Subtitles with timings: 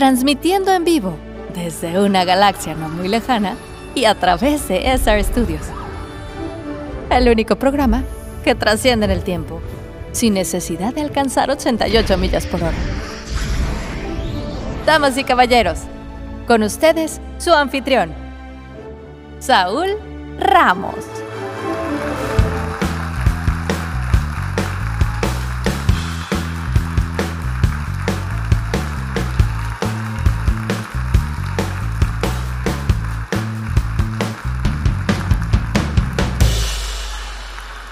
[0.00, 1.14] transmitiendo en vivo
[1.54, 3.54] desde una galaxia no muy lejana
[3.94, 5.60] y a través de SR Studios.
[7.10, 8.02] El único programa
[8.42, 9.60] que trasciende en el tiempo,
[10.12, 12.78] sin necesidad de alcanzar 88 millas por hora.
[14.86, 15.80] Damas y caballeros,
[16.46, 18.14] con ustedes su anfitrión,
[19.38, 19.98] Saúl
[20.38, 21.19] Ramos.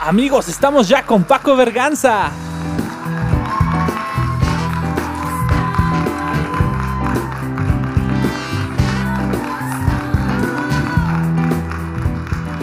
[0.09, 2.31] Amigos, estamos ya con Paco Verganza.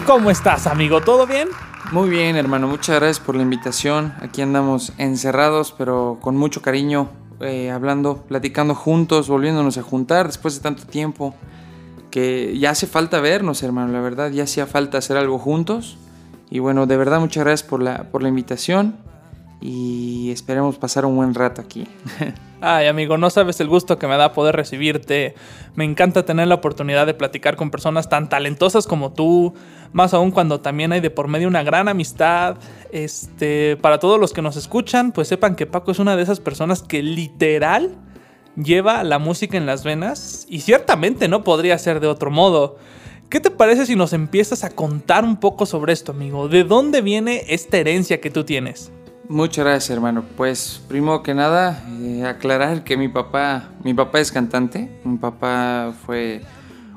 [0.07, 1.01] ¿Cómo estás, amigo?
[1.01, 1.49] ¿Todo bien?
[1.91, 2.67] Muy bien, hermano.
[2.67, 4.15] Muchas gracias por la invitación.
[4.21, 7.09] Aquí andamos encerrados, pero con mucho cariño,
[7.41, 11.35] eh, hablando, platicando juntos, volviéndonos a juntar después de tanto tiempo.
[12.09, 13.93] Que ya hace falta vernos, hermano.
[13.93, 15.99] La verdad, ya hacía falta hacer algo juntos.
[16.55, 18.95] Y bueno, de verdad muchas gracias por la, por la invitación
[19.59, 21.85] y esperemos pasar un buen rato aquí.
[22.61, 25.35] Ay, amigo, no sabes el gusto que me da poder recibirte.
[25.75, 29.53] Me encanta tener la oportunidad de platicar con personas tan talentosas como tú,
[29.91, 32.55] más aún cuando también hay de por medio una gran amistad.
[32.89, 36.39] Este, para todos los que nos escuchan, pues sepan que Paco es una de esas
[36.39, 37.97] personas que literal
[38.55, 42.77] lleva la música en las venas y ciertamente no podría ser de otro modo.
[43.29, 46.47] ¿Qué te parece si nos empiezas a contar un poco sobre esto, amigo?
[46.47, 48.91] ¿De dónde viene esta herencia que tú tienes?
[49.27, 50.23] Muchas gracias, hermano.
[50.37, 55.01] Pues primero que nada, eh, aclarar que mi papá, mi papá es cantante.
[55.03, 56.41] Mi papá fue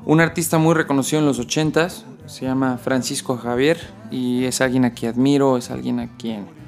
[0.05, 2.05] un artista muy reconocido en los ochentas.
[2.27, 3.79] Se llama Francisco Javier
[4.11, 6.59] y es alguien a quien admiro, es alguien a quien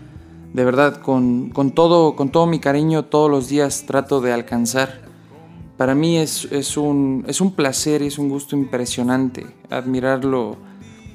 [0.53, 5.11] de verdad con, con todo, con todo mi cariño todos los días trato de alcanzar
[5.82, 6.46] para mí es,
[6.78, 10.56] un, es un placer y es un gusto impresionante admirarlo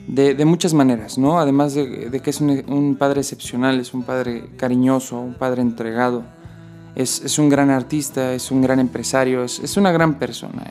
[0.09, 1.39] de, muchas maneras, ¿no?
[1.39, 6.25] Además de, que es un, padre excepcional, es un padre cariñoso, un padre entregado,
[6.97, 10.65] es, un gran artista, es un gran empresario, es, una gran persona.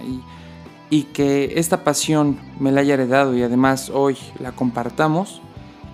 [0.90, 5.42] Y, que esta pasión me la haya heredado y además hoy la compartamos,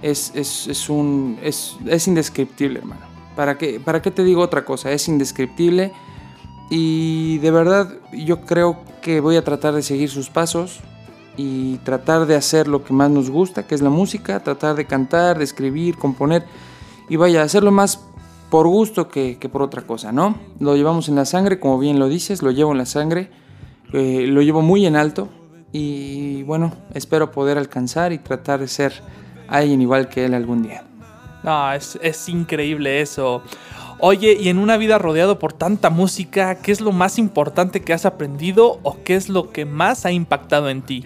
[0.01, 3.05] es, es, un, es, indescriptible, hermano.
[3.35, 4.91] ¿Para qué, ¿Para qué te digo otra cosa?
[4.91, 5.93] Es indescriptible
[6.71, 10.79] y de verdad yo creo que voy a tratar de seguir sus pasos
[11.35, 14.85] y tratar de hacer lo que más nos gusta, que es la música, tratar de
[14.85, 16.45] cantar, de escribir, componer
[17.09, 17.99] y vaya, hacerlo más
[18.49, 20.37] por gusto que, por otra cosa, ¿no?
[20.59, 23.29] Lo llevamos en la sangre, como bien lo dices, lo llevo en la sangre,
[23.91, 25.27] eh, lo llevo muy en alto
[25.73, 28.93] y bueno, espero poder alcanzar y tratar de ser
[29.49, 30.85] alguien igual que él algún día.
[31.43, 33.41] No, es, es increíble eso.
[34.03, 37.93] Oye, y en una vida rodeado por tanta música, ¿qué es lo más importante que
[37.93, 41.05] has aprendido o qué es lo que más ha impactado en ti?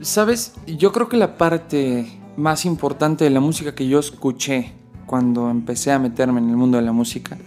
[0.00, 4.72] Sabes, yo creo que la parte más importante de la música que yo escuché
[5.06, 7.38] cuando empecé a meterme en el mundo de la música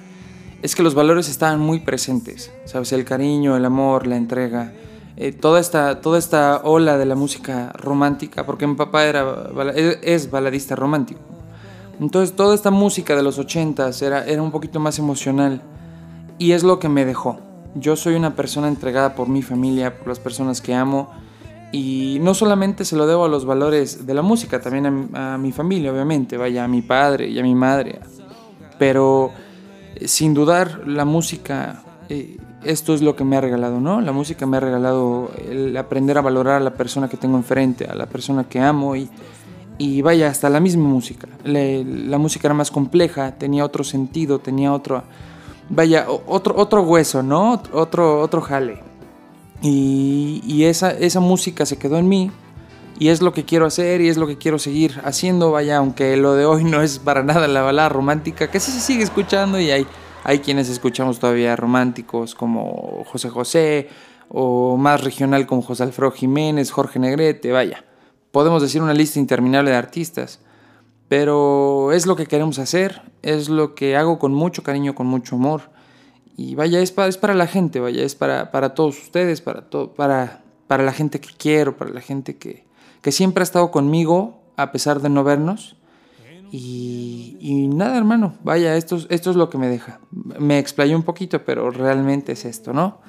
[0.62, 2.94] es que los valores estaban muy presentes, ¿sabes?
[2.94, 4.72] El cariño, el amor, la entrega,
[5.18, 9.50] eh, toda, esta, toda esta ola de la música romántica, porque mi papá era,
[10.02, 11.39] es baladista romántico.
[12.00, 15.62] Entonces toda esta música de los ochentas era, era un poquito más emocional
[16.38, 17.40] y es lo que me dejó.
[17.76, 21.09] Yo soy una persona entregada por mi familia, por las personas que amo
[21.72, 25.52] y no solamente se lo debo a los valores de la música, también a, mi
[25.52, 28.00] familia, obviamente, vaya a mi padre y a mi madre.
[28.80, 29.32] Pero
[29.96, 34.02] eh, sin dudar la música, eh, esto es lo que me ha regalado, ¿no?
[34.02, 37.86] La música me ha regalado el aprender a valorar a la persona que tengo enfrente,
[37.86, 39.08] a la persona que amo y
[39.79, 41.28] y vaya, hasta la misma música.
[41.45, 45.03] la música era más compleja, tenía otro sentido, tenía otro,
[45.69, 47.63] vaya, otro, otro hueso, ¿no?
[47.72, 48.84] Otro, otro jale.
[49.62, 52.29] Y, y, esa, esa música se quedó en mí
[53.00, 56.17] y es lo que quiero hacer y es lo que quiero seguir haciendo, vaya, aunque
[56.17, 59.61] lo de hoy no es para nada la balada romántica, que sí se sigue escuchando
[59.61, 59.88] y hay,
[60.25, 63.90] hay quienes escuchamos todavía románticos como José José
[64.28, 67.85] o más regional como José Alfredo Jiménez, Jorge Negrete, vaya
[68.31, 70.40] podemos decir una lista interminable de artistas,
[71.08, 75.35] pero es lo que queremos hacer, es lo que hago con mucho cariño, con mucho
[75.35, 75.72] amor.
[76.37, 79.70] Y vaya, es para, es para la gente, vaya, es para, para todos ustedes, para,
[79.96, 82.66] para, para la gente que quiero, para la gente que,
[83.02, 85.75] que siempre ha estado conmigo a pesar de no vernos.
[86.52, 89.99] Y, y, nada, hermano, vaya, esto, esto es lo que me deja.
[90.11, 93.02] Me explayé un poquito, pero realmente es esto, ¿no?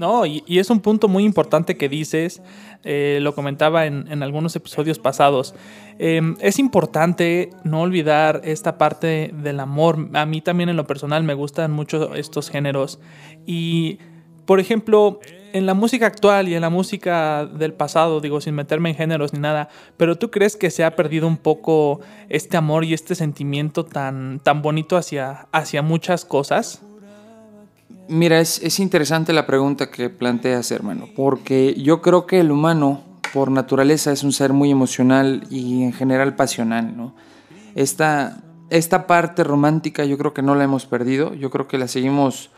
[0.00, 2.40] No, y, es un punto muy importante que dices,
[2.84, 5.54] eh, lo comentaba en, algunos episodios pasados.
[5.98, 10.08] Em, es importante no olvidar esta parte del amor.
[10.14, 12.98] A mí también en lo personal me gustan mucho estos géneros.
[13.44, 13.98] Y,
[14.46, 15.20] por ejemplo,
[15.52, 19.34] en la música actual y en la música del pasado, digo, sin meterme en géneros
[19.34, 19.68] ni nada,
[19.98, 22.00] pero tú crees que se ha perdido un poco
[22.30, 26.86] este amor y este sentimiento tan, tan bonito hacia, hacia muchas cosas?
[28.10, 33.52] Mira, es, interesante la pregunta que planteas, hermano, porque yo creo que el humano, por
[33.52, 37.14] naturaleza, es un ser muy emocional y en general pasional, ¿no?
[37.76, 41.86] Esta, esta parte romántica yo creo que no la hemos perdido, yo creo que la
[41.86, 42.50] seguimos,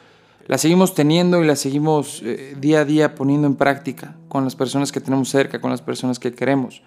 [0.46, 4.56] la seguimos teniendo y la seguimos eh, día a día poniendo en práctica con las
[4.56, 6.82] personas que tenemos cerca, con las personas que queremos.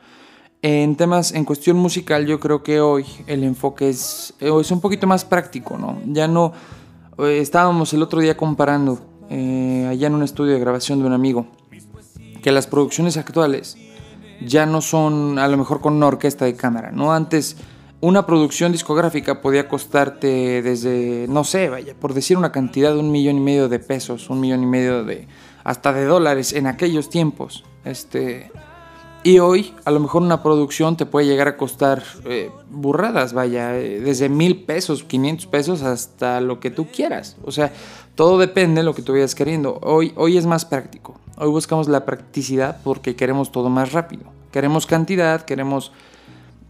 [0.64, 5.06] En temas, en cuestión musical, yo creo que hoy el enfoque es, es un poquito
[5.06, 6.02] más práctico, ¿no?
[6.08, 6.52] Ya no
[7.20, 11.48] estábamos el otro día comparando eh, allá en un estudio de grabación de un amigo
[12.44, 13.78] que las producciones actuales
[14.46, 17.14] ya no son a lo mejor con una orquesta de cámara, ¿no?
[17.14, 17.58] Antes
[18.02, 23.12] una producción discográfica podía costarte desde, no sé, vaya, por decir una cantidad de un
[23.12, 25.28] millón y medio de pesos, un millón y medio de,
[25.64, 27.64] hasta de dólares en aquellos tiempos.
[27.84, 28.52] Este,
[29.26, 33.76] y hoy, a lo mejor una producción te puede llegar a costar eh, burradas, vaya,
[33.76, 37.36] eh, desde mil pesos, 500 pesos hasta lo que tú quieras.
[37.44, 37.74] O sea,
[38.14, 39.80] todo depende de lo que tú vayas queriendo.
[39.82, 41.20] Hoy, hoy es más práctico.
[41.38, 44.26] Hoy buscamos la practicidad porque queremos todo más rápido.
[44.52, 45.92] Queremos cantidad, queremos...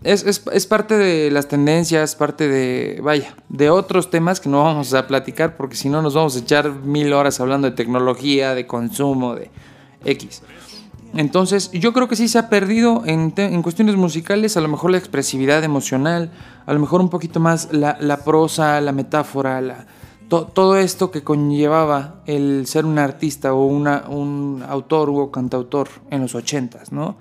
[0.05, 4.93] Es, es, parte de las tendencias, parte de, vaya, de otros temas que no vamos
[4.93, 8.65] a platicar porque si no nos vamos a echar mil horas hablando de tecnología, de
[8.65, 9.51] consumo, de
[10.05, 10.41] X.
[11.13, 13.31] Entonces, yo creo que sí se ha perdido en,
[13.61, 16.31] cuestiones musicales, a lo mejor la expresividad emocional,
[16.65, 19.85] a lo mejor un poquito más la, prosa, la metáfora, la,
[20.27, 26.21] todo esto que conllevaba el ser un artista o una, un autor o cantautor en
[26.21, 27.15] los ochentas, ¿no?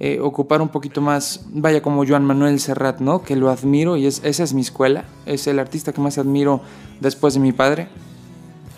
[0.00, 3.22] Eh, ocupar un poquito más, vaya como Joan Manuel Serrat, ¿no?
[3.22, 6.60] Que lo admiro y esa es mi escuela, es el artista que más admiro
[7.00, 7.88] después de mi padre.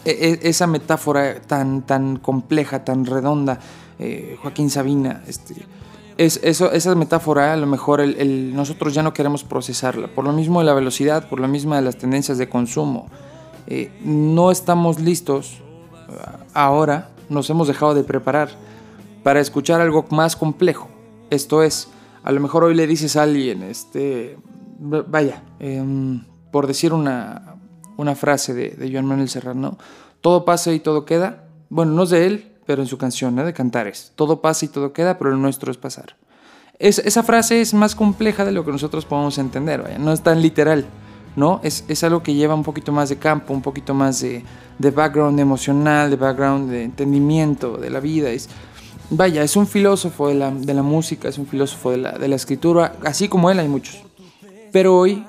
[0.05, 3.59] E, e, esa metáfora tan, tan compleja, tan redonda,
[3.99, 5.55] eh, Joaquín Sabina, este,
[6.19, 10.33] es, eso, esa metáfora a lo mejor el, nosotros ya no queremos procesarla, por lo
[10.33, 13.09] mismo de la velocidad, por lo mismo de las tendencias de consumo.
[13.67, 15.63] Eh, no estamos listos
[16.09, 16.13] eh,
[16.55, 18.51] ahora, nos hemos dejado de preparar
[19.23, 20.89] para escuchar algo más complejo.
[21.31, 21.89] Esto es,
[22.23, 24.39] a lo mejor hoy le dices a alguien, este,
[24.79, 27.57] vaya, em, por decir una,
[27.97, 29.77] una frase de, de Joan Manuel Serrano,
[30.23, 31.45] todo pasa y todo queda.
[31.69, 33.45] Bueno, no es de él, pero en su canción ¿no?
[33.45, 34.13] de Cantares.
[34.17, 36.17] Todo pasa y todo queda, pero el nuestro es pasar.
[36.79, 40.43] Es, esa frase es más compleja de lo que nosotros podemos entender, no es tan
[40.43, 40.85] literal,
[41.35, 41.61] ¿no?
[41.63, 44.45] Es, es, algo que lleva un poquito más de campo, un poquito más de,
[44.79, 48.29] de, background emocional, de background de entendimiento de la vida.
[48.29, 48.51] Es,
[49.09, 52.29] vaya, es un filósofo de la, de la música, es un filósofo de la, de
[52.29, 54.03] la escritura, así como él hay muchos.
[54.71, 55.25] Pero hoy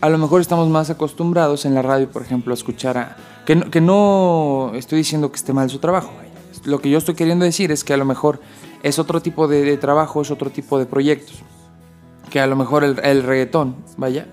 [0.00, 3.16] a lo mejor estamos más acostumbrados en la radio, por ejemplo, a escuchar a...
[3.46, 6.12] Que no, que no estoy diciendo que esté mal su trabajo,
[6.64, 8.40] lo que yo estoy queriendo decir es que a lo mejor
[8.82, 11.42] es otro tipo de, trabajo, es otro tipo de proyectos.
[12.30, 14.26] Que a lo mejor el, reggaetón, vaya,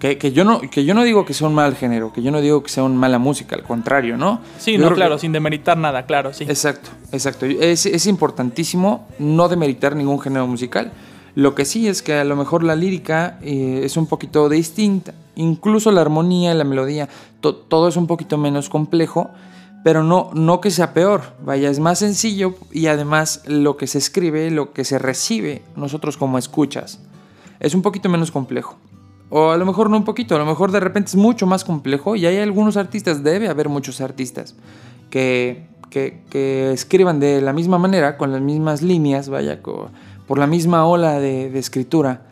[0.00, 2.30] que, que, yo no, que yo no digo que sea un mal género, que yo
[2.30, 4.40] no digo que sea una mala música, al contrario, ¿no?
[4.58, 6.44] Sí, no, claro, sin demeritar nada, claro, sí.
[6.44, 7.46] Exacto, exacto.
[7.46, 10.92] Es, es, importantísimo no demeritar ningún género musical.
[11.34, 15.12] Lo que sí es que a lo mejor la lírica eh, es un poquito distinta,
[15.34, 17.08] incluso la armonía, la melodía,
[17.40, 19.30] todo es un poquito menos complejo
[19.86, 23.98] pero no, no que sea peor, vaya, es más sencillo y además lo que se
[23.98, 26.98] escribe, lo que se recibe nosotros como escuchas,
[27.60, 28.78] es un poquito menos complejo.
[29.30, 31.64] O a lo mejor no un poquito, a lo mejor de repente es mucho más
[31.64, 34.56] complejo y hay algunos artistas, debe haber muchos artistas
[35.08, 40.84] que, que, escriban de la misma manera, con las mismas líneas, vaya, por la misma
[40.84, 42.22] ola de, de escritura,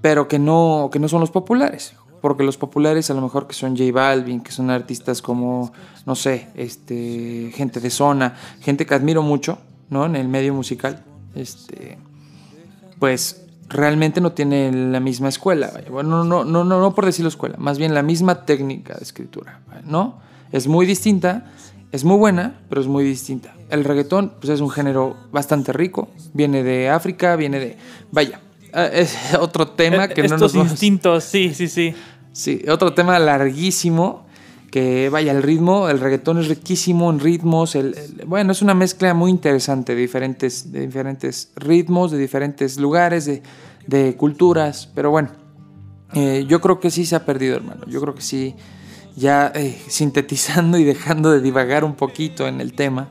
[0.00, 1.94] pero que no, que no son los populares
[2.26, 5.72] porque los populares a lo mejor que son J Balvin, que son artistas como,
[6.06, 9.58] no sé, este, gente de zona, gente que admiro mucho,
[9.90, 10.06] ¿no?
[10.06, 11.04] En el medio musical,
[11.36, 11.98] este,
[12.98, 17.54] pues realmente no tiene la misma escuela, bueno, no, no, no, no por decirlo escuela,
[17.58, 20.18] más bien la misma técnica de escritura, ¿no?
[20.50, 21.52] Es muy distinta,
[21.92, 23.54] es muy buena, pero es muy distinta.
[23.70, 27.76] El reggaetón, pues es un género bastante rico, viene de África, viene de,
[28.10, 28.40] vaya,
[28.76, 31.94] Ah, es otro tema eh, que no nos instintos, sí, sí, sí.
[32.36, 34.26] Sí, otro tema larguísimo
[34.70, 39.14] que vaya, el ritmo, el reggaetón es riquísimo en ritmos, el, bueno, es una mezcla
[39.14, 45.30] muy interesante de diferentes, ritmos, de diferentes lugares, de, culturas, pero bueno,
[46.12, 48.54] eh, yo creo que sí se ha perdido, hermano, yo creo que sí,
[49.16, 53.08] ya eh, sintetizando y dejando de divagar un poquito en el tema,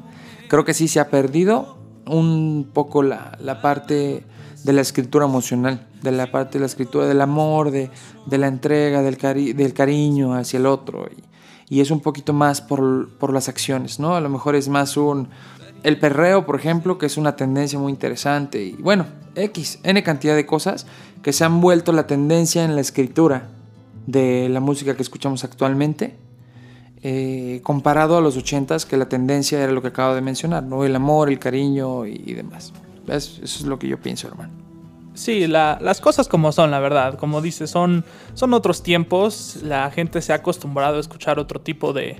[0.50, 4.24] creo que sí se ha perdido un poco la parte
[4.64, 7.90] de la escritura emocional, de la parte de la escritura del amor, de,
[8.26, 11.08] de la entrega, del, cari del cariño hacia el otro.
[11.12, 11.24] Y,
[11.78, 14.16] y es un poquito más por, por, las acciones, ¿no?
[14.16, 15.30] A lo mejor es más un...
[15.84, 18.64] El perreo, por ejemplo, que es una tendencia muy interesante.
[18.64, 20.88] Y bueno, X, N cantidad de cosas
[21.22, 23.50] que se han vuelto la tendencia en la escritura
[24.08, 26.16] de la música que escuchamos actualmente.
[27.04, 30.86] Eh, comparado a los ochentas, que la tendencia era lo que acabo de mencionar, ¿no?
[30.86, 32.74] El amor, el cariño y demás.
[33.08, 34.65] Eso es lo que yo pienso, hermano.
[35.16, 37.18] Sí, la, las cosas como son, la verdad.
[37.18, 38.04] Como dices, son,
[38.34, 39.60] son otros tiempos.
[39.64, 42.18] La gente se ha acostumbrado a escuchar otro tipo de,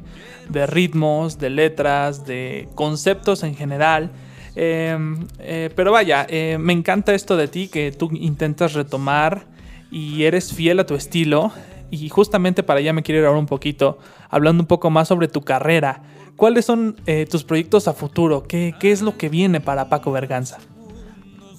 [0.50, 4.12] de ritmos, de letras, de conceptos en general.
[4.56, 4.98] Eh,
[5.40, 9.46] eh, pero vaya, eh, me encanta esto de ti, que tú intentas retomar
[9.92, 11.52] y eres fiel a tu estilo.
[11.92, 14.00] Y justamente para allá me quiero ir ahora un poquito,
[14.30, 16.02] hablando un poco más sobre tu carrera.
[16.38, 16.96] ¿Cuáles son
[17.30, 18.44] tus proyectos a futuro?
[18.44, 20.58] ¿Qué, ¿Qué es lo que viene para Paco Berganza?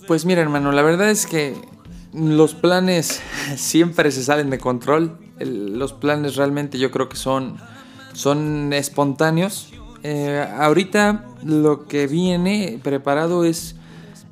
[0.07, 1.57] Pues mira, hermano, la verdad es que
[2.15, 3.21] los planes
[3.57, 5.19] siempre se salen de control.
[5.41, 7.57] Los planes realmente yo creo que son,
[8.13, 9.73] son espontáneos.
[10.05, 13.75] Eh, ahorita lo que viene preparado es,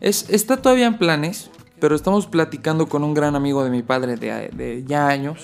[0.00, 1.50] es, Está todavía en planes,
[1.80, 5.40] pero estamos platicando con un gran amigo de mi padre de, de ya años.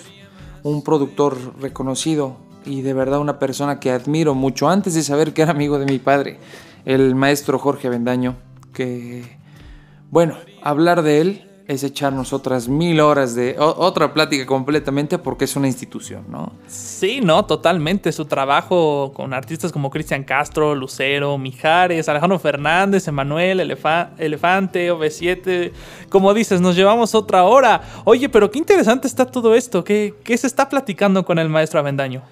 [0.63, 5.43] Un productor reconocido y de verdad una persona que admiro mucho antes de saber que
[5.43, 6.39] era amigo de mi padre.
[6.85, 8.37] El maestro Jorge Bendaño,
[8.73, 9.39] que
[10.11, 15.55] bueno, hablar de él es echarnos otras mil horas de otra plática completamente porque es
[15.55, 16.52] una institución, ¿no?
[16.67, 18.11] Sí, no, totalmente.
[18.11, 25.71] Su trabajo con artistas como Cristian Castro, Lucero, Mijares, Alejandro Fernández, Emanuel, Elefa Elefante, OV7.
[26.09, 27.81] Como dices, nos llevamos otra hora.
[28.05, 29.85] Oye, pero qué interesante está todo esto.
[29.85, 32.25] ¿Qué, qué se está platicando con el maestro Avendaño?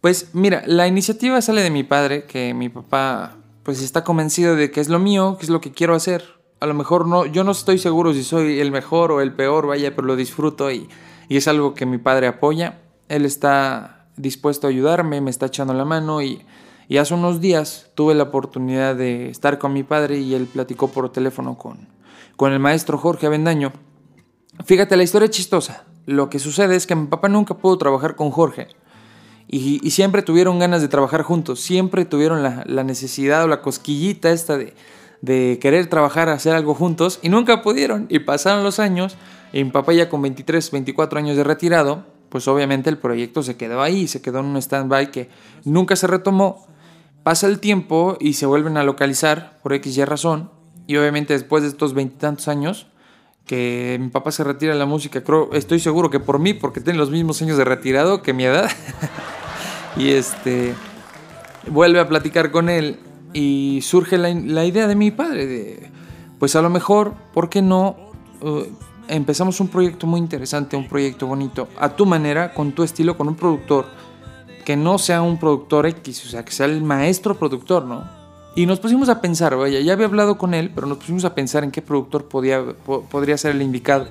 [0.00, 4.72] Pues mira, la iniciativa sale de mi padre, que mi papá pues está convencido de
[4.72, 7.42] que es lo mío, que es lo que quiero hacer a lo mejor no, yo
[7.42, 10.88] no estoy seguro si soy el mejor o el peor, vaya, pero lo disfruto y,
[11.28, 12.80] y es algo que mi padre apoya.
[13.08, 16.44] Él está dispuesto a ayudarme, me está echando la mano y,
[16.86, 20.88] y, hace unos días tuve la oportunidad de estar con mi padre y él platicó
[20.88, 21.88] por teléfono con,
[22.36, 23.72] con el maestro Jorge Avendaño.
[24.66, 25.84] Fíjate, la historia es chistosa.
[26.04, 28.68] Lo que sucede es que mi papá nunca pudo trabajar con Jorge.
[29.48, 33.62] Y, y siempre tuvieron ganas de trabajar juntos, siempre tuvieron la, la necesidad o la
[33.62, 34.74] cosquillita esta de,
[35.22, 38.06] de querer trabajar, hacer algo juntos y nunca pudieron.
[38.08, 39.16] Y pasaron los años
[39.52, 43.56] y mi papá ya con 23, 24 años de retirado, pues obviamente el proyecto se
[43.56, 45.28] quedó ahí, se quedó en un stand-by que
[45.64, 46.66] nunca se retomó.
[47.22, 50.50] Pasa el tiempo y se vuelven a localizar por X y razón.
[50.86, 52.86] Y obviamente después de estos veintitantos años
[53.46, 56.80] que mi papá se retira de la música, creo, estoy seguro que por mí, porque
[56.80, 58.70] tiene los mismos años de retirado que mi edad.
[59.96, 60.74] y este
[61.66, 62.98] vuelve a platicar con él
[63.32, 65.90] y surge la, la, idea de mi padre de,
[66.38, 67.96] pues a lo mejor, ¿por qué no?
[68.40, 68.64] Uh,
[69.08, 73.28] empezamos un proyecto muy interesante, un proyecto bonito, a tu manera, con tu estilo, con
[73.28, 73.86] un productor
[74.64, 78.04] que no sea un productor X, o sea, que sea el maestro productor, ¿no?
[78.54, 81.34] Y nos pusimos a pensar, vaya, ya había hablado con él, pero nos pusimos a
[81.34, 84.08] pensar en qué productor podía, po podría ser el indicado.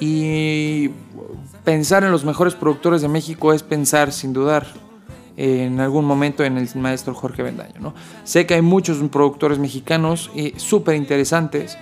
[0.00, 0.90] Y
[1.64, 4.66] pensar en los mejores productores de México es pensar, sin dudar,
[5.36, 7.80] en algún momento en el maestro Jorge Bendaño.
[7.80, 7.94] ¿no?
[8.24, 11.76] Sé que hay muchos productores mexicanos súper interesantes.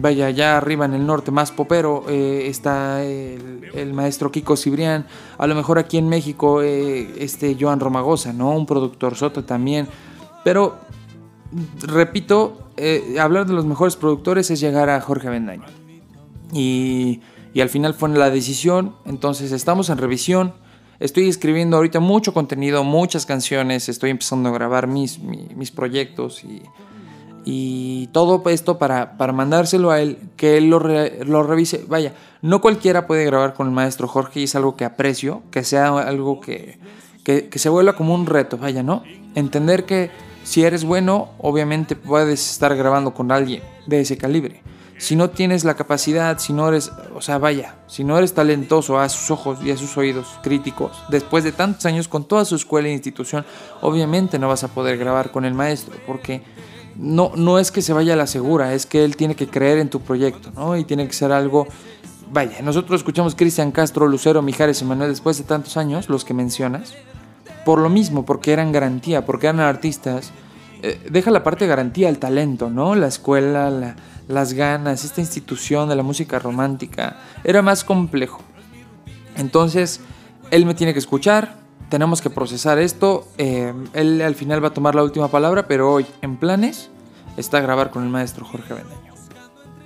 [0.00, 5.06] Vaya, allá arriba en el norte, más popero, eh, está el, el, maestro Kiko Cibrián.
[5.38, 8.52] A lo mejor aquí en México, eh, este Joan Romagosa, ¿no?
[8.52, 9.88] Un productor soto también.
[10.44, 10.78] Pero,
[11.80, 15.66] repito, eh, hablar de los mejores productores es llegar a Jorge Bendaño.
[16.52, 17.20] Y,
[17.52, 18.94] y al final fue la decisión.
[19.04, 20.54] Entonces, estamos en revisión
[21.00, 26.42] Estoy escribiendo ahorita mucho contenido, muchas canciones, estoy empezando a grabar mis, mis, mis proyectos
[26.42, 26.62] y,
[27.44, 31.84] y, todo esto para, para, mandárselo a él, que él lo, re, lo, revise.
[31.86, 35.62] Vaya, no cualquiera puede grabar con el maestro Jorge y es algo que aprecio, que
[35.62, 36.80] sea algo que,
[37.22, 39.04] que, que se vuelva como un reto, vaya, ¿no?
[39.36, 40.10] Entender que
[40.42, 44.62] si eres bueno, obviamente puedes estar grabando con alguien de ese calibre
[44.98, 48.98] si no tienes la capacidad, si no eres, o sea, vaya, si no eres talentoso
[48.98, 52.56] a sus ojos y a sus oídos críticos, después de tantos años con toda su
[52.56, 53.46] escuela e institución,
[53.80, 56.42] obviamente no vas a poder grabar con el maestro, porque
[56.96, 59.78] no, no es que se vaya a la segura, es que él tiene que creer
[59.78, 60.76] en tu proyecto, ¿no?
[60.76, 61.68] Y tiene que ser algo,
[62.32, 66.34] vaya, nosotros escuchamos Cristian Castro, Lucero, Mijares y Manuel después de tantos años, los que
[66.34, 66.94] mencionas,
[67.64, 70.32] por lo mismo, porque eran garantía, porque eran artistas,
[70.82, 72.96] eh, deja la parte de garantía, el talento, ¿no?
[72.96, 73.96] La escuela, la
[74.28, 78.42] las ganas, esta institución de la música romántica, era más complejo.
[79.36, 80.00] Entonces,
[80.50, 81.56] él me tiene que escuchar,
[81.88, 83.26] tenemos que procesar esto.
[83.38, 86.90] Eh, él al final va a tomar la última palabra, pero hoy en planes
[87.36, 89.08] está a grabar con el maestro Jorge Bendeño.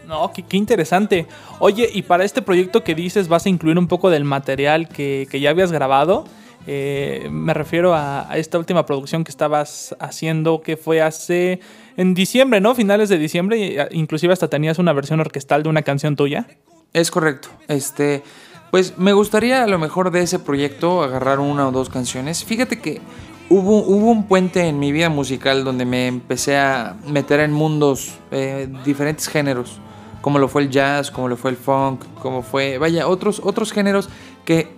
[0.06, 1.26] No, qué, interesante.
[1.58, 5.26] Oye, y para este proyecto que dices, vas a incluir un poco del material que,
[5.40, 6.24] ya habías grabado.
[6.66, 11.60] Eh, me refiero a, esta última producción que estabas haciendo, que fue hace
[11.96, 12.74] en diciembre, ¿no?
[12.74, 16.46] Finales de diciembre, inclusive hasta tenías una versión orquestal de una canción tuya.
[16.92, 17.48] Es correcto.
[17.68, 18.22] Este,
[18.70, 22.44] pues me gustaría a lo mejor de ese proyecto agarrar una o dos canciones.
[22.44, 23.00] Fíjate que
[23.48, 28.14] hubo, hubo un puente en mi vida musical donde me empecé a meter en mundos,
[28.30, 29.80] eh, diferentes géneros,
[30.20, 33.72] como lo fue el jazz, como lo fue el funk, como fue, vaya, otros, otros
[33.72, 34.08] géneros
[34.44, 34.68] que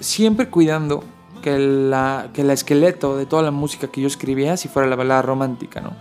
[0.00, 1.04] siempre cuidando
[1.46, 4.96] que la, que el esqueleto de toda la música que yo escribía si fuera la
[4.96, 5.92] balada romántica, ¿no?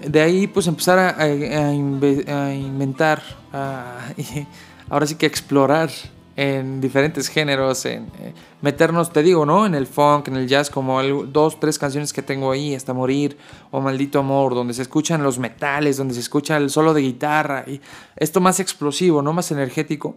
[0.00, 1.28] De ahí pues empezar a,
[1.74, 3.22] inventar,
[4.88, 5.90] ahora sí que explorar
[6.36, 8.32] en diferentes géneros, en eh,
[8.62, 9.66] meternos, te digo, ¿no?
[9.66, 13.36] En el funk, en el jazz, como dos, tres canciones que tengo ahí, Hasta Morir
[13.70, 17.62] o Maldito Amor, donde se escuchan los metales, donde se escucha el solo de guitarra,
[17.66, 17.78] y
[18.16, 19.34] esto más explosivo, ¿no?
[19.34, 20.14] Más energético.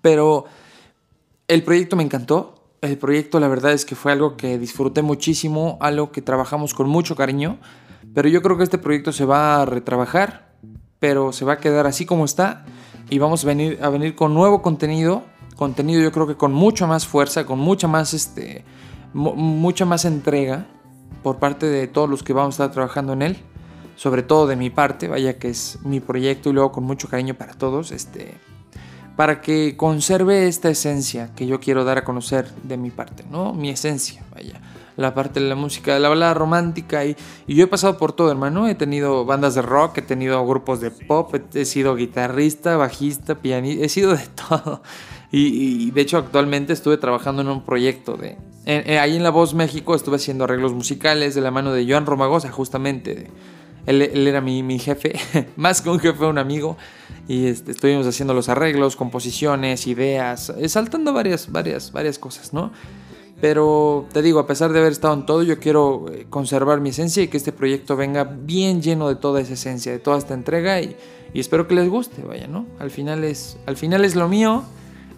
[0.00, 0.46] Pero
[1.46, 2.63] el proyecto me encantó.
[2.84, 6.86] El proyecto, la verdad es que fue algo que disfruté muchísimo, algo que trabajamos con
[6.86, 7.58] mucho cariño.
[8.14, 10.52] Pero yo creo que este proyecto se va a retrabajar,
[10.98, 12.66] pero se va a quedar así como está
[13.08, 15.22] y vamos a venir, a venir con nuevo contenido,
[15.56, 18.64] contenido yo creo que con mucha más fuerza, con mucha más, este,
[19.14, 20.66] mucha más entrega
[21.22, 23.36] por parte de todos los que vamos a estar trabajando en él,
[23.96, 27.34] sobre todo de mi parte, vaya que es mi proyecto y luego con mucho cariño
[27.34, 28.34] para todos, este,
[29.16, 33.52] para que conserve esta esencia que yo quiero dar a conocer de mi parte, ¿no?
[33.52, 34.60] Mi esencia, vaya
[34.96, 37.04] la parte de la música, de la balada romántica.
[37.04, 37.16] Y,
[37.46, 38.68] yo he pasado por todo, hermano.
[38.68, 43.84] He tenido bandas de rock, he tenido grupos de pop, he, sido guitarrista, bajista, pianista,
[43.84, 44.82] he sido de todo.
[45.30, 48.36] Y, de hecho actualmente estuve trabajando en un proyecto de...
[49.00, 52.52] ahí en La Voz México estuve haciendo arreglos musicales de la mano de Joan Romagosa,
[52.52, 53.30] justamente.
[53.86, 55.14] Él, era mi, mi, jefe,
[55.56, 56.76] más que un jefe, un amigo.
[57.28, 62.70] Y este, estuvimos haciendo los arreglos, composiciones, ideas, saltando varias, varias, varias cosas, ¿no?
[63.40, 66.90] Pero te digo, a pesar de haber estado en todo, yo quiero eh, conservar mi
[66.90, 70.34] esencia y que este proyecto venga bien lleno de toda esa esencia, de toda esta
[70.34, 70.96] entrega y,
[71.34, 72.64] espero que les guste, vaya, ¿no?
[72.78, 74.62] Al final es, al final es lo mío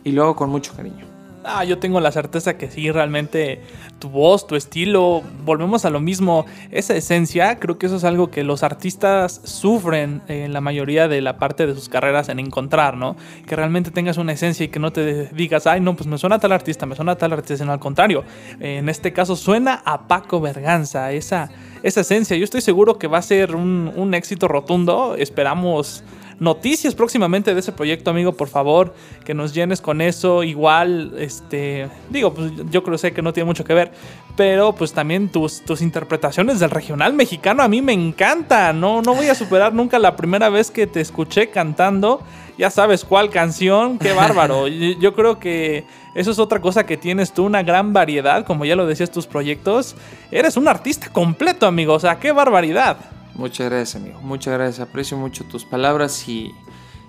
[0.02, 1.15] y lo hago con mucho cariño.
[1.48, 3.60] Ah, yo tengo la certeza que sí, realmente
[4.00, 8.32] tu voz, tu estilo, volvemos a lo mismo, esa esencia, creo que eso es algo
[8.32, 12.96] que los artistas sufren en la mayoría de la parte de sus carreras en encontrar,
[12.96, 13.16] ¿no?
[13.46, 16.40] Que realmente tengas una esencia y que no te digas, ay, no, pues me suena
[16.40, 18.24] tal artista, me suena tal artista, sino al contrario,
[18.58, 21.48] en este caso suena a Paco Berganza, esa,
[21.84, 26.02] esa esencia, yo estoy seguro que va a ser un éxito rotundo, esperamos
[26.38, 28.94] noticias próximamente de ese proyecto, amigo, por favor,
[29.24, 30.42] que nos llenes con eso.
[30.42, 33.92] Igual, este, digo, pues yo creo sé que no tiene mucho que ver,
[34.36, 38.80] pero pues también tus, tus interpretaciones del regional mexicano a mí me encantan.
[38.80, 42.22] No, no voy a superar nunca la primera vez que te escuché cantando.
[42.58, 44.68] Ya sabes cuál canción, qué bárbaro.
[44.68, 48.76] Yo creo que eso es otra cosa que tienes tú, una gran variedad, como ya
[48.76, 49.94] lo decías tus proyectos.
[50.30, 53.15] Eres un artista completo, amigo, o sea, qué barbaridad.
[53.36, 54.20] Muchas gracias, amigo.
[54.22, 54.88] Muchas gracias.
[54.88, 56.54] Aprecio mucho tus palabras y,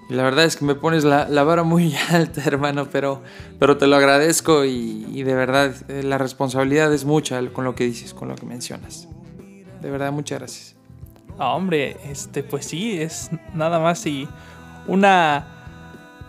[0.10, 3.22] la verdad es que me pones la, vara muy alta, hermano, pero,
[3.60, 7.86] pero te lo agradezco y, de verdad eh, la responsabilidad es mucha con lo que
[7.86, 9.08] dices, con lo que mencionas.
[9.82, 10.76] De verdad, muchas gracias.
[11.40, 14.28] Ah, hombre, este, pues sí, es nada más y
[14.88, 15.48] una,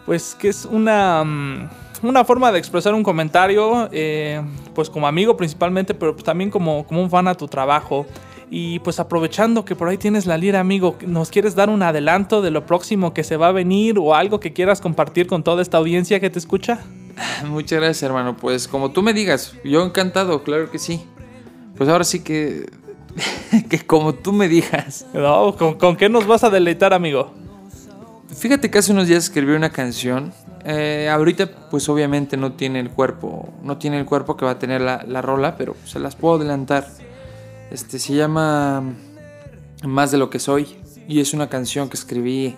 [0.07, 1.69] pues que es una, mm,
[2.03, 4.43] una forma de expresar un comentario, eh,
[4.75, 8.07] pues como amigo principalmente, pero también como, como un fan a tu trabajo.
[8.51, 12.41] Y pues aprovechando que por ahí tienes la lira, amigo, ¿nos quieres dar un adelanto
[12.41, 15.61] de lo próximo que se va a venir o algo que quieras compartir con toda
[15.61, 16.81] esta audiencia que te escucha?
[17.47, 18.37] Muchas gracias, hermano.
[18.37, 21.05] Pues como tú me digas, yo encantado, claro que sí.
[21.77, 22.71] Pues ahora sí que.
[23.69, 25.07] que como tú me digas.
[25.13, 27.33] No, ¿con, qué nos vas a deleitar, amigo?
[28.35, 30.33] Fíjate que hace unos días escribí una canción.
[30.65, 33.49] Eh, ahorita, pues obviamente no tiene el cuerpo.
[33.63, 36.37] No tiene el cuerpo que va a tener la, la rola, pero se las puedo
[36.37, 36.87] adelantar.
[37.71, 38.83] Este se llama
[39.85, 42.57] Más de lo que soy y es una canción que escribí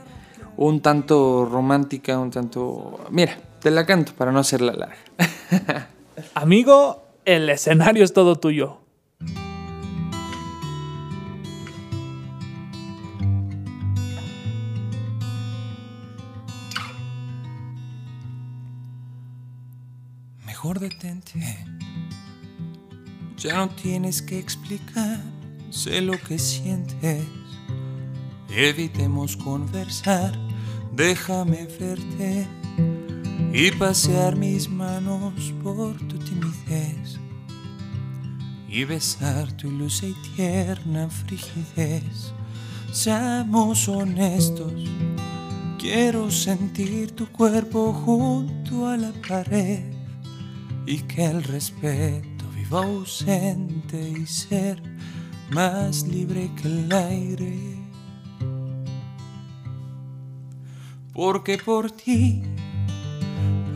[0.57, 3.01] un tanto romántica, un tanto...
[3.11, 5.89] Mira, te la canto para no hacerla larga.
[6.35, 8.79] Amigo, el escenario es todo tuyo.
[20.47, 21.65] Mejor detente
[23.41, 25.19] ya no tienes que explicar,
[25.71, 27.25] sé lo que sientes.
[28.51, 30.39] Evitemos conversar,
[30.95, 32.47] déjame verte
[33.53, 37.19] y pasear mis manos por tu timidez.
[38.73, 42.33] y besar tu luz y tierna frigidez.
[42.93, 44.73] Seamos honestos,
[45.77, 49.83] quiero sentir tu cuerpo junto a la pared
[50.87, 52.30] y que el respeto
[52.79, 54.83] ausente y ser
[55.51, 57.77] más libre que el aire.
[61.13, 62.43] Porque por ti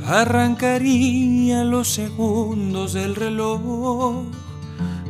[0.06, 4.24] arrancaría los segundos del reloj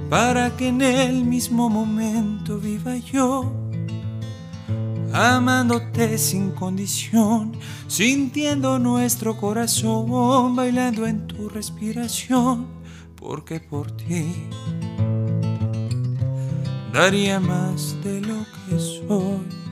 [0.09, 3.53] para que en el mismo momento viva yo,
[5.13, 7.53] amándote sin condición,
[7.89, 12.67] sintiendo nuestro corazón bailando en tu respiración,
[13.25, 14.51] porque por ti
[16.93, 19.65] daría más de lo que soy.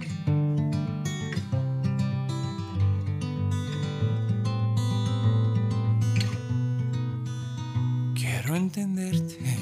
[8.54, 9.56] entenderte,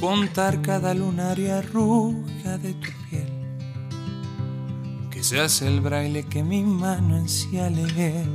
[0.00, 3.28] contar cada lunaria arruga de tu piel,
[5.10, 8.26] que seas el braille que mi mano ansía leer.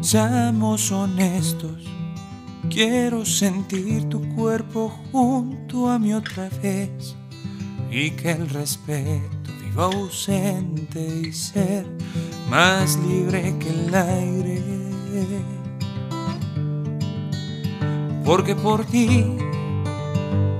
[0.00, 1.82] Seamos honestos,
[2.70, 7.16] quiero sentir tu cuerpo junto a mí otra vez
[7.90, 11.86] y que el respeto viva ausente y ser
[12.50, 14.62] más libre que el aire.
[18.24, 19.24] porque por ti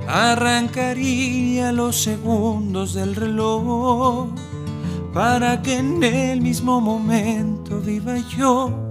[0.08, 4.28] arrancaría los segundos del reloj
[5.12, 8.87] para que en el mismo momento viva yo,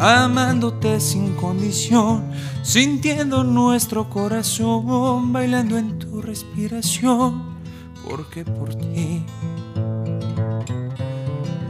[0.00, 2.32] amándote sin condición,
[2.62, 7.60] sintiendo nuestro corazón bailando en tu respiración,
[8.08, 9.26] porque por ti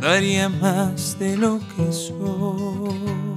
[0.00, 3.30] daría más de lo que soy.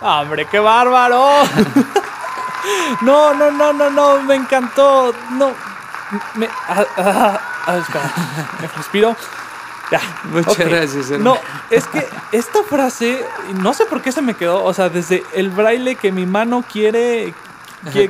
[0.00, 1.24] ¡Hombre, qué bárbaro!
[3.02, 5.12] no, no, no, no, no, me encantó.
[5.32, 5.52] No,
[6.34, 6.46] me.
[6.68, 8.12] Ah, ah, ah, espera,
[8.60, 9.16] me respiro.
[9.90, 10.00] Ya.
[10.24, 11.34] Muchas gracias, hermano.
[11.34, 13.20] No, es que esta frase,
[13.60, 14.64] no sé por qué se me quedó.
[14.64, 17.34] O sea, desde el braille que mi mano quiere,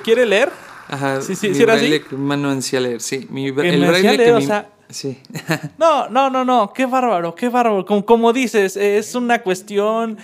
[0.03, 0.53] quiere leer.
[0.89, 1.21] Ajá.
[1.21, 3.27] Sí, sí, mi ¿sí braille que mi mano ansía leer, sí.
[3.31, 4.49] Mi, el braille que mi...
[4.91, 5.21] Sí.
[5.79, 6.73] no, no, no, no.
[6.73, 7.85] Qué bárbaro, qué bárbaro.
[7.85, 10.19] Como, como dices, es una cuestión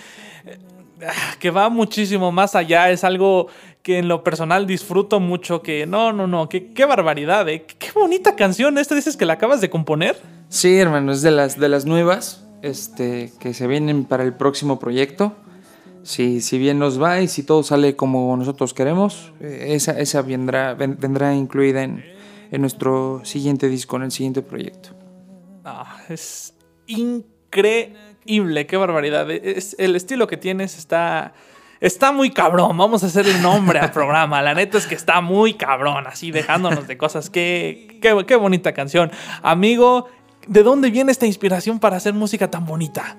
[1.03, 3.47] Ah, que va muchísimo más allá, es algo
[3.83, 7.65] que en lo personal disfruto mucho, que no, no, no, qué, qué barbaridad, ¿eh?
[7.65, 10.17] qué bonita canción, ¿esta dices que la acabas de componer?
[10.49, 14.79] Sí, hermano, es de las, de las nuevas este, que se vienen para el próximo
[14.79, 15.33] proyecto.
[16.03, 20.23] Si, si bien nos va y si todo sale como nosotros queremos, eh, esa, esa
[20.23, 22.03] vendrá, vendrá incluida en,
[22.51, 24.89] en nuestro siguiente disco, en el siguiente proyecto.
[25.63, 26.55] Ah, es
[26.87, 29.29] increíble qué barbaridad.
[29.29, 31.33] E, es, el estilo que tienes está,
[31.81, 32.77] está muy cabrón.
[32.77, 34.41] Vamos a hacerle un nombre al programa.
[34.41, 37.29] La neta es que está muy cabrón, así dejándonos de cosas.
[37.29, 39.11] Qué, qué, qué bonita canción.
[39.41, 40.07] Amigo,
[40.47, 43.17] ¿de dónde viene esta inspiración para hacer música tan bonita?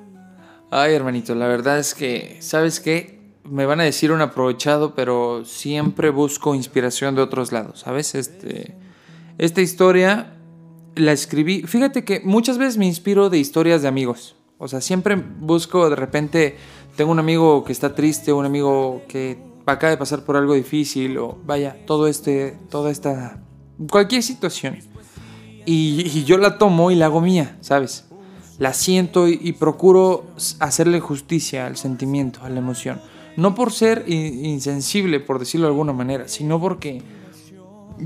[0.71, 3.21] Ay, hermanito, la verdad es que, ¿sabes qué?
[3.45, 8.15] Me van a decir un aprovechado, pero siempre busco inspiración de otros lados, ¿sabes?
[8.15, 8.75] Este,
[9.37, 10.37] esta historia
[10.95, 11.63] la escribí.
[11.63, 14.37] Fíjate que muchas veces me inspiro de historias de amigos.
[14.63, 16.57] O sea, siempre busco, de repente,
[16.95, 21.19] tengo un amigo que está triste, un amigo que acaba de pasar por algo difícil,
[21.19, 23.43] o vaya, todo este, toda esta,
[23.91, 24.79] cualquier situación.
[25.67, 28.05] Y, yo la tomo y la hago mía, ¿sabes?
[28.61, 30.27] La siento y, procuro
[30.61, 33.01] hacerle justicia al sentimiento, a la emoción.
[33.37, 37.03] No por ser insensible, por decirlo de alguna manera, sino porque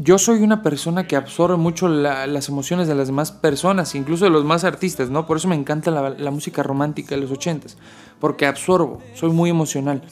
[0.03, 4.31] yo soy una persona que absorbe mucho las emociones de las demás personas, incluso de
[4.31, 5.27] los más artistas, ¿no?
[5.27, 7.77] Por eso me encanta la, música romántica de los ochentas,
[8.21, 10.03] porque absorbo, soy muy emocional.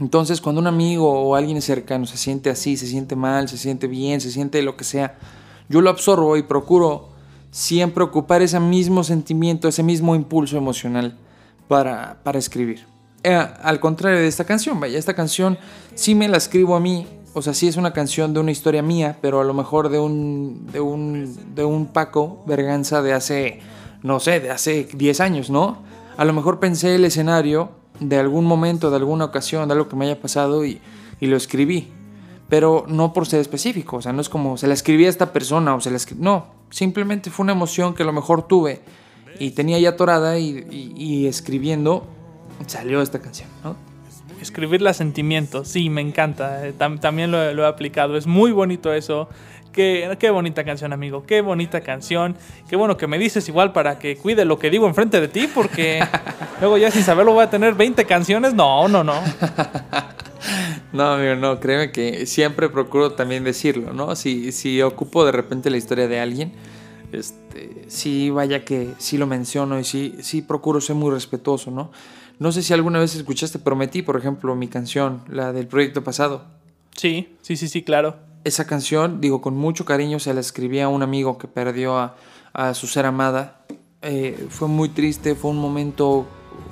[0.00, 3.86] Entonces, cuando un amigo o alguien cercano se siente así, se siente mal, se siente
[3.86, 5.18] bien, se siente lo que sea,
[5.68, 7.08] yo lo absorbo y procuro
[7.50, 11.16] siempre ocupar ese mismo sentimiento, ese mismo impulso emocional
[11.68, 12.86] para, para escribir.
[13.22, 15.58] Eh, al contrario de esta canción, vaya, esta canción
[15.94, 17.06] sí me la escribo a mí
[17.36, 19.98] o sea, sí es una canción de una historia mía, pero a lo mejor de
[19.98, 23.60] un, de un, de un Paco Berganza de hace,
[24.02, 25.76] no sé, de hace 10 años, ¿no?
[26.16, 29.96] A lo mejor pensé el escenario de algún momento, de alguna ocasión, de algo que
[29.96, 30.80] me haya pasado y,
[31.20, 31.92] y lo escribí.
[32.48, 35.34] Pero no por ser específico, o sea, no es como se la escribí a esta
[35.34, 36.22] persona o se la escribí.
[36.22, 38.80] No, simplemente fue una emoción que a lo mejor tuve
[39.38, 42.06] y tenía ya atorada y, y escribiendo
[42.66, 43.76] salió esta canción, ¿no?
[44.40, 46.66] Escribir los sentimientos, sí, me encanta.
[46.66, 48.16] Eh, también lo, he aplicado.
[48.16, 49.28] Es muy bonito eso.
[49.72, 51.24] Qué, qué, bonita canción, amigo.
[51.26, 52.36] Qué bonita canción.
[52.68, 55.48] Qué bueno que me dices igual para que cuide lo que digo enfrente de ti,
[55.52, 56.00] porque
[56.60, 58.54] luego ya sin saberlo voy a tener 20 canciones.
[58.54, 59.14] No, no, no.
[60.92, 64.16] No, amigo, no, créeme que siempre procuro también decirlo, ¿no?
[64.16, 66.52] Si, si ocupo de repente la historia de alguien,
[67.12, 71.90] este, sí, vaya que sí lo menciono y sí, sí procuro ser muy respetuoso, ¿no?
[72.38, 76.44] No sé si alguna vez escuchaste Prometí, por ejemplo, mi canción, la del proyecto pasado.
[76.94, 78.16] Sí, sí, sí, sí, claro.
[78.44, 82.16] Esa canción, digo, con mucho cariño se la escribí a un amigo que perdió a,
[82.52, 83.64] a su ser amada.
[84.02, 86.26] Eh, fue muy triste, fue un momento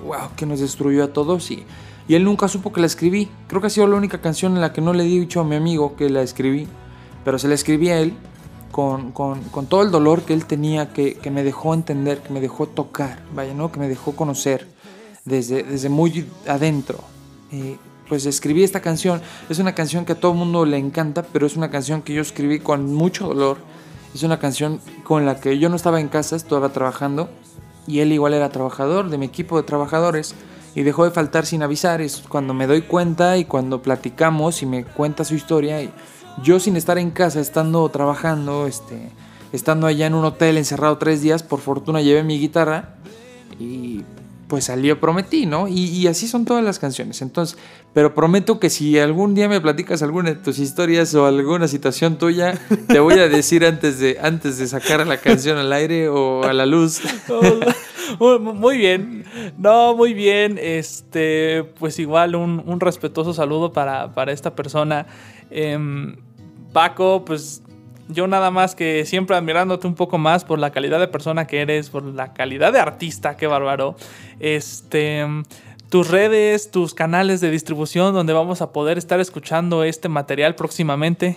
[0.05, 1.65] wow, que nos destruyó a todos y,
[2.09, 3.31] y él nunca supo que la escribí.
[3.49, 5.45] Creo que ha sido la única canción en la que no le he dicho a
[5.45, 6.69] mi amigo que la escribí,
[7.25, 8.13] pero se la escribí a él
[8.71, 12.33] con, con, con todo el dolor que él tenía, que, que, me dejó entender, que
[12.33, 13.73] me dejó tocar, vaya, ¿no?
[13.73, 14.74] Que me dejó conocer
[15.25, 16.99] desde, desde muy adentro.
[17.53, 17.77] Eh,
[18.09, 19.23] pues escribí esta canción.
[19.49, 22.15] Es una canción que a todo el mundo le encanta, pero es una canción que
[22.15, 23.59] yo escribí con mucho dolor.
[24.15, 27.29] Es una canción con la que yo no estaba en casa, estaba trabajando
[27.87, 30.35] y él igual era trabajador de mi equipo de trabajadores
[30.75, 32.01] y dejó de faltar sin avisar.
[32.01, 35.83] Es cuando me doy cuenta y cuando platicamos y me cuenta su historia.
[35.83, 35.91] Y
[36.43, 39.11] yo sin estar en casa, estando trabajando, este,
[39.53, 42.97] estando allá en un hotel encerrado tres días, por fortuna llevé mi guitarra
[43.59, 44.03] y
[44.49, 45.69] pues salió Prometí, ¿no?
[45.69, 47.23] Y, así son todas las canciones.
[47.23, 47.59] Entonces,
[47.93, 52.19] pero prometo que si algún día me platicas alguna de tus historias o alguna situación
[52.19, 56.45] tuya, te voy a decir antes de, antes de sacar la canción al aire o
[56.45, 57.01] a la luz.
[58.19, 59.25] muy bien,
[59.59, 60.59] no, muy bien.
[60.61, 65.07] Este, pues igual un, respetuoso saludo para, para esta persona.
[65.51, 65.79] Eh,
[66.73, 67.63] Paco, pues
[68.09, 71.61] yo nada más que siempre admirándote un poco más por la calidad de persona que
[71.61, 73.97] eres, por la calidad de artista, qué bárbaro.
[74.41, 75.27] Este,
[75.89, 81.37] tus redes, tus canales de distribución donde vamos a poder estar escuchando este material próximamente.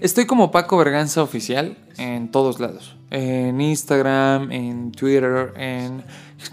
[0.00, 2.96] Estoy como Paco Berganza oficial en todos lados.
[3.10, 6.02] En Instagram, en Twitter, en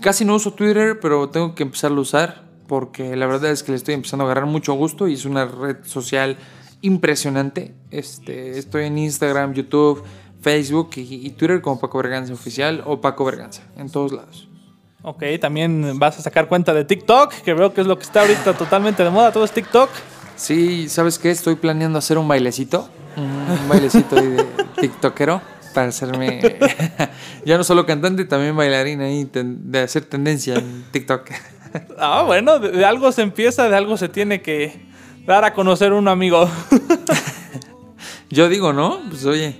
[0.02, 3.72] casi no uso Twitter, pero tengo que empezarlo a usar porque la verdad es que
[3.72, 6.38] le estoy empezando a agarrar mucho gusto y es una red social
[6.82, 7.74] impresionante.
[7.92, 10.04] Este, estoy en Instagram, YouTube,
[10.42, 14.48] Facebook y, y, Twitter como Paco Berganza Oficial o Paco Berganza, en todos lados.
[15.02, 18.22] Ok, también vas a sacar cuenta de TikTok, que veo que es lo que está
[18.22, 19.89] ahorita totalmente de moda, todo es TikTok.
[20.36, 21.32] Sí, ¿sabes qué?
[21.32, 24.46] Estoy planeando hacer un bailecito, un bailecito de
[24.82, 25.42] TikTokero
[25.74, 26.42] para hacerme
[27.46, 31.30] ya no solo cantante, también bailarina ahí, de hacer tendencia en TikTok.
[31.98, 34.88] Ah, bueno, de, de algo se empieza, de algo se tiene que,
[35.30, 36.50] dar a conocer un amigo.
[38.32, 39.00] Yo digo, ¿no?
[39.10, 39.60] Pues oye,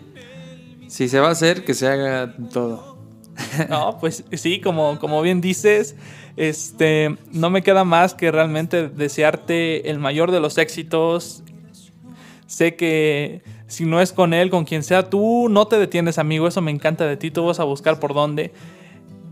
[0.88, 2.98] si se va a hacer, que se haga todo.
[3.70, 5.96] no, pues sí, como, como bien dices,
[6.38, 11.44] este, no me queda más que realmente desearte el mayor de los éxitos.
[12.48, 16.48] Sé que si no es con él, con quien sea tú, no te detienes, amigo.
[16.48, 17.30] Eso me encanta de ti.
[17.30, 18.52] Tú vas a buscar por dónde.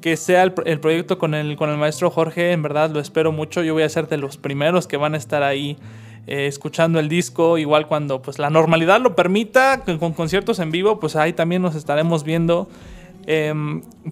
[0.01, 3.31] Que sea el, el proyecto con el, con el maestro Jorge, en verdad lo espero
[3.31, 3.63] mucho.
[3.63, 5.77] Yo voy a ser de los primeros que van a estar ahí
[6.27, 10.71] eh, escuchando el disco, igual cuando pues la normalidad lo permita, con, con conciertos en
[10.71, 12.67] vivo, pues ahí también nos estaremos viendo.
[13.29, 13.53] Eh,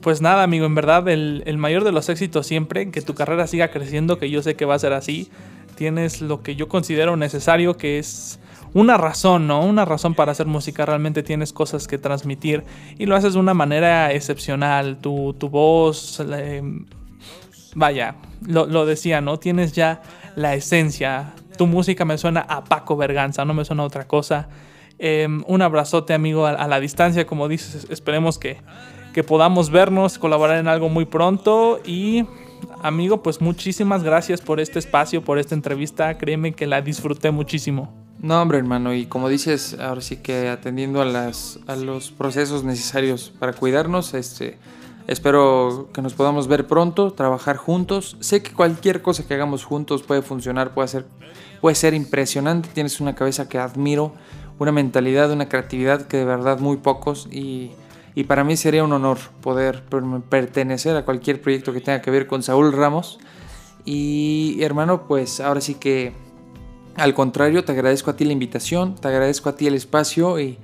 [0.02, 3.48] pues nada, amigo, en verdad el, el, mayor de los éxitos siempre, que tu carrera
[3.48, 5.30] siga creciendo, que yo sé que va a ser así.
[5.76, 8.40] Tienes lo que yo considero necesario, que es
[8.74, 9.66] una razón, ¿no?
[9.66, 10.86] Una razón para hacer música.
[10.86, 12.64] Realmente tienes cosas que transmitir
[12.98, 14.98] y lo haces de una manera excepcional.
[14.98, 16.62] Tu, tu voz, eh,
[17.74, 19.40] vaya, lo, lo decía, ¿no?
[19.40, 20.02] Tienes ya
[20.36, 24.50] la esencia, tu música me suena a Paco Berganza, no me suena a otra cosa.
[25.00, 28.58] Eh, un abrazote, amigo, a, a, la distancia, como dices, esperemos que,
[29.14, 31.80] que podamos vernos, colaborar en algo muy pronto.
[31.86, 32.26] Y,
[32.82, 36.18] amigo, pues muchísimas gracias por este espacio, por esta entrevista.
[36.18, 37.94] Créeme que la disfruté muchísimo.
[38.20, 42.64] No, hombre, hermano, y como dices, ahora sí que atendiendo a, las, a los procesos
[42.64, 44.58] necesarios para cuidarnos, este,
[45.08, 48.18] espero que nos podamos ver pronto, trabajar juntos.
[48.22, 51.06] Sé que cualquier cosa que hagamos juntos puede funcionar, puede ser
[51.62, 54.14] puede ser impresionante, tienes una cabeza que admiro,
[54.60, 57.72] una mentalidad, una creatividad que de verdad muy pocos y,
[58.14, 59.84] y para mí sería un honor poder
[60.30, 63.20] pertenecer a cualquier proyecto que tenga que ver con Saúl Ramos.
[63.84, 66.14] Y hermano, pues ahora sí que
[66.96, 70.58] al contrario, te agradezco a ti la invitación, te agradezco a ti el espacio y,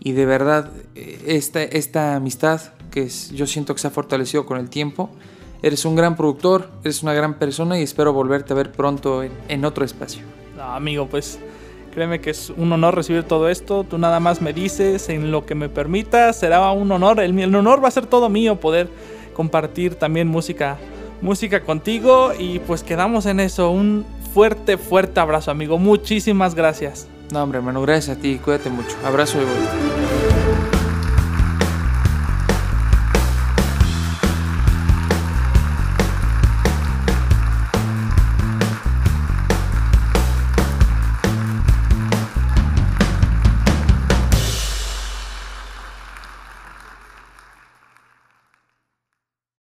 [0.00, 4.68] y de verdad esta, esta amistad que yo siento que se ha fortalecido con el
[4.68, 5.10] tiempo.
[5.62, 9.32] Eres un gran productor, eres una gran persona y espero volverte a ver pronto en,
[9.48, 10.22] en otro espacio.
[10.56, 11.38] No, amigo, pues
[11.96, 13.84] créeme que es un honor recibir todo esto.
[13.84, 16.38] Tú nada más me dices en lo que me permitas.
[16.38, 17.20] Será un honor.
[17.20, 18.88] El, el honor va a ser todo mío poder
[19.34, 20.76] compartir también música,
[21.22, 22.32] música contigo.
[22.38, 23.70] Y pues quedamos en eso.
[23.70, 25.78] Un fuerte, fuerte abrazo, amigo.
[25.78, 27.08] Muchísimas gracias.
[27.32, 28.38] No, hombre, hermano, gracias a ti.
[28.44, 28.94] Cuídate mucho.
[29.04, 30.35] Abrazo y vuelta.